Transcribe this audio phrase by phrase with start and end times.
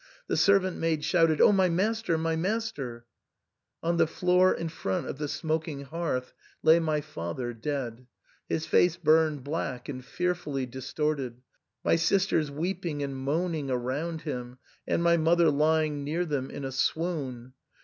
[0.25, 1.51] The servant maid shouted," Oh!
[1.51, 2.17] my master!
[2.17, 3.05] my master!
[3.83, 8.07] On the floor in front of the smoking hearth lay my fa ther, dead,
[8.49, 11.43] his face burned black and fearfully distorted,
[11.83, 16.71] my sisters weeping and moaning around him, and my mother lying near them in a
[16.71, 17.53] swoon.